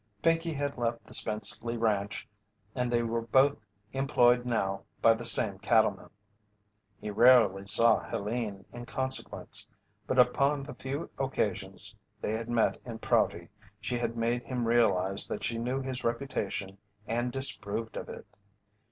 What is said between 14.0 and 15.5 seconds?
made him realize that